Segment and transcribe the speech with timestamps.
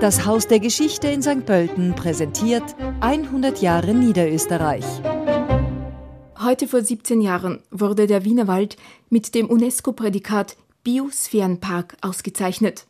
[0.00, 1.44] Das Haus der Geschichte in St.
[1.44, 2.62] Pölten präsentiert
[3.00, 4.84] 100 Jahre Niederösterreich.
[6.40, 8.76] Heute vor 17 Jahren wurde der Wienerwald
[9.10, 12.86] mit dem UNESCO-Prädikat Biosphärenpark ausgezeichnet.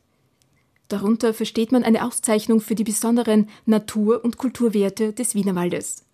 [0.88, 6.04] Darunter versteht man eine Auszeichnung für die besonderen Natur- und Kulturwerte des Wienerwaldes.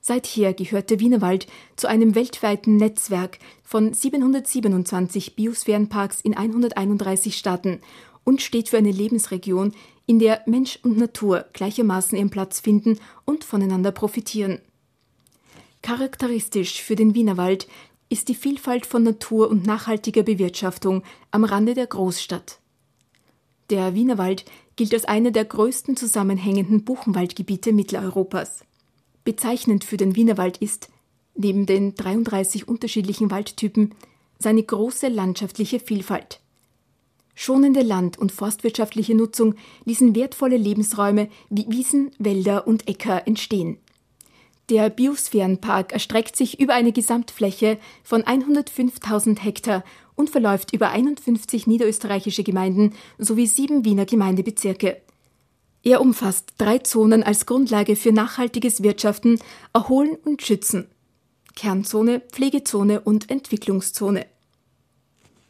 [0.00, 1.46] Seither gehört der Wienerwald
[1.76, 7.80] zu einem weltweiten Netzwerk von 727 Biosphärenparks in 131 Staaten
[8.24, 9.72] und steht für eine Lebensregion,
[10.06, 14.60] in der Mensch und Natur gleichermaßen ihren Platz finden und voneinander profitieren.
[15.82, 17.68] Charakteristisch für den Wienerwald
[18.08, 22.60] ist die Vielfalt von Natur und nachhaltiger Bewirtschaftung am Rande der Großstadt.
[23.70, 24.44] Der Wienerwald
[24.76, 28.64] gilt als eine der größten zusammenhängenden Buchenwaldgebiete Mitteleuropas.
[29.24, 30.88] Bezeichnend für den Wienerwald ist,
[31.34, 33.94] neben den 33 unterschiedlichen Waldtypen,
[34.38, 36.40] seine große landschaftliche Vielfalt.
[37.38, 39.54] Schonende land- und forstwirtschaftliche Nutzung
[39.84, 43.76] ließen wertvolle Lebensräume wie Wiesen, Wälder und Äcker entstehen.
[44.70, 49.84] Der Biosphärenpark erstreckt sich über eine Gesamtfläche von 105.000 Hektar
[50.16, 55.02] und verläuft über 51 niederösterreichische Gemeinden sowie sieben Wiener Gemeindebezirke.
[55.84, 59.38] Er umfasst drei Zonen als Grundlage für nachhaltiges Wirtschaften,
[59.74, 60.88] Erholen und Schützen.
[61.54, 64.26] Kernzone, Pflegezone und Entwicklungszone.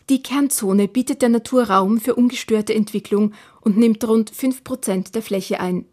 [0.09, 5.23] Die Kernzone bietet der Natur Raum für ungestörte Entwicklung und nimmt rund 5 Prozent der
[5.23, 5.85] Fläche ein.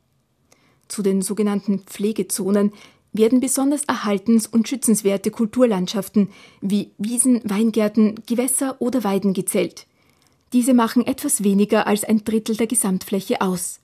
[0.87, 2.73] Zu den sogenannten Pflegezonen
[3.11, 6.29] werden besonders erhaltens- und schützenswerte Kulturlandschaften
[6.61, 9.87] wie Wiesen, Weingärten, Gewässer oder Weiden gezählt.
[10.51, 13.79] Diese machen etwas weniger als ein Drittel der Gesamtfläche aus.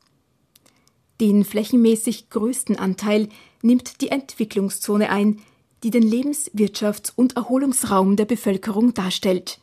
[1.19, 3.29] Den flächenmäßig größten Anteil
[3.63, 5.41] nimmt die Entwicklungszone ein,
[5.83, 9.59] die den Lebens-, Wirtschafts- und Erholungsraum der Bevölkerung darstellt.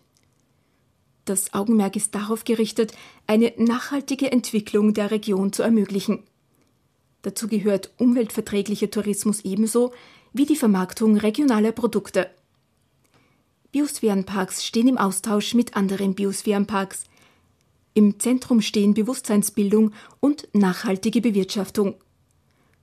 [1.26, 2.92] Das Augenmerk ist darauf gerichtet,
[3.26, 6.22] eine nachhaltige Entwicklung der Region zu ermöglichen.
[7.22, 9.92] Dazu gehört umweltverträglicher Tourismus ebenso
[10.32, 12.30] wie die Vermarktung regionaler Produkte.
[13.72, 17.04] Biosphärenparks stehen im Austausch mit anderen Biosphärenparks–
[17.96, 21.94] im Zentrum stehen Bewusstseinsbildung und nachhaltige Bewirtschaftung.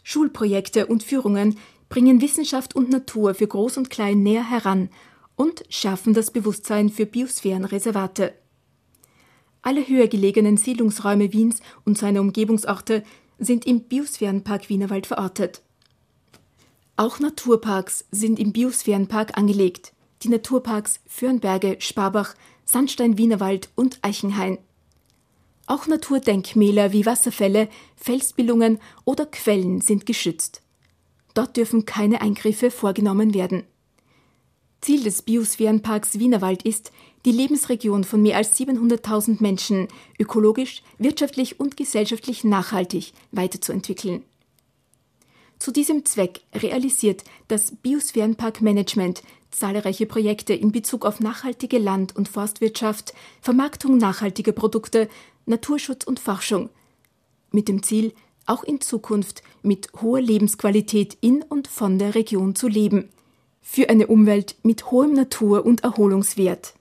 [0.04, 4.90] Schulprojekte und Führungen bringen Wissenschaft und Natur für Groß und Klein näher heran
[5.36, 8.34] und schärfen das Bewusstsein für Biosphärenreservate.
[9.64, 13.04] Alle höher gelegenen Siedlungsräume Wiens und seiner Umgebungsorte
[13.40, 15.62] sind im Biosphärenpark Wienerwald verortet.
[16.98, 19.94] Auch Naturparks sind im Biosphärenpark angelegt.
[20.22, 22.36] Die Naturparks Fürnberge, Sparbach,
[22.66, 24.60] Sandstein Wienerwald und Eichenhain.
[25.66, 30.62] Auch Naturdenkmäler wie Wasserfälle, Felsbildungen oder Quellen sind geschützt.
[31.34, 33.64] Dort dürfen keine Eingriffe vorgenommen werden.
[34.84, 36.92] Ziel des Biosphärenparks Wienerwald ist,
[37.26, 39.88] die Lebensregion von mehr als 700.000 Menschen
[40.20, 44.24] ökologisch, wirtschaftlich und gesellschaftlich nachhaltig weiterzuentwickeln.
[45.58, 53.14] Zu diesem Zweck realisiert das Biosphärenparkmanagement zahlreiche Projekte in Bezug auf nachhaltige Land- und Forstwirtschaft,
[53.40, 55.08] Vermarktung nachhaltiger Produkte,
[55.46, 56.70] Naturschutz und Forschung,
[57.52, 58.14] mit dem Ziel,
[58.46, 63.08] auch in Zukunft mit hoher Lebensqualität in und von der Region zu leben,
[63.64, 66.76] für eine Umwelt mit hohem Natur- und Erholungswert.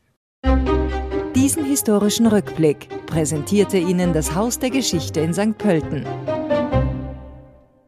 [1.35, 5.57] Diesen historischen Rückblick präsentierte Ihnen das Haus der Geschichte in St.
[5.57, 6.05] Pölten.